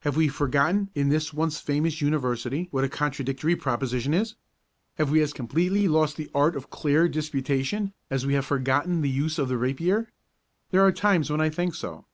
[0.00, 4.34] Have we forgotten in this once famous University what a contradictory proposition is?
[4.96, 9.08] Have we as completely lost the art of clear disputation as we have forgotten the
[9.08, 10.08] use of the rapier?
[10.72, 12.06] There are times when I think so.